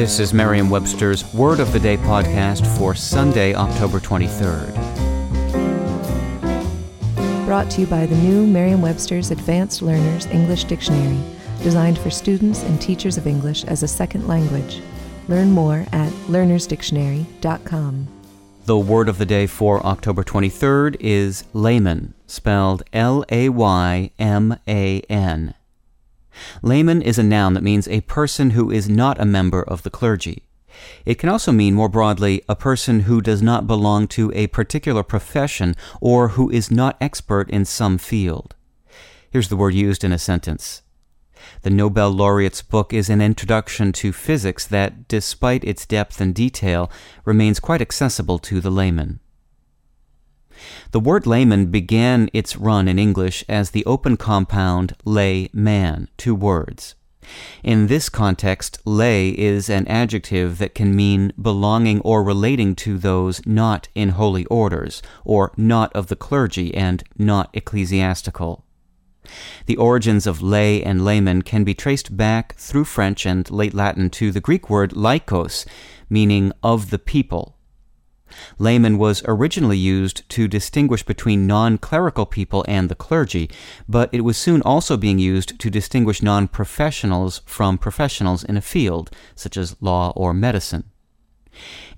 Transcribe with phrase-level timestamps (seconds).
[0.00, 4.74] This is Merriam-Webster's Word of the Day podcast for Sunday, October 23rd.
[7.44, 11.20] Brought to you by the new Merriam-Webster's Advanced Learners English Dictionary,
[11.62, 14.80] designed for students and teachers of English as a second language.
[15.28, 18.08] Learn more at learnersdictionary.com.
[18.64, 24.56] The word of the day for October 23rd is layman, spelled L A Y M
[24.66, 25.54] A N.
[26.62, 29.90] Layman is a noun that means a person who is not a member of the
[29.90, 30.44] clergy.
[31.04, 35.02] It can also mean more broadly a person who does not belong to a particular
[35.02, 38.54] profession or who is not expert in some field.
[39.30, 40.82] Here's the word used in a sentence.
[41.62, 46.90] The Nobel laureate's book is an introduction to physics that, despite its depth and detail,
[47.24, 49.20] remains quite accessible to the layman.
[50.92, 56.34] The word layman began its run in English as the open compound lay man, two
[56.34, 56.94] words.
[57.62, 63.44] In this context, lay is an adjective that can mean belonging or relating to those
[63.46, 68.64] not in holy orders, or not of the clergy and not ecclesiastical.
[69.66, 74.10] The origins of lay and layman can be traced back through French and late Latin
[74.10, 75.66] to the Greek word laikos,
[76.08, 77.56] meaning of the people.
[78.58, 83.50] Layman was originally used to distinguish between non clerical people and the clergy,
[83.88, 88.60] but it was soon also being used to distinguish non professionals from professionals in a
[88.60, 90.84] field, such as law or medicine.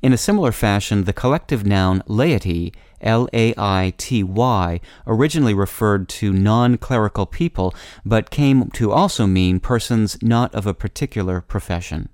[0.00, 6.08] In a similar fashion, the collective noun laity, L A I T Y, originally referred
[6.20, 7.74] to non clerical people,
[8.04, 12.08] but came to also mean persons not of a particular profession.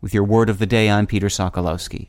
[0.00, 2.08] With your word of the day, I'm Peter Sokolowski.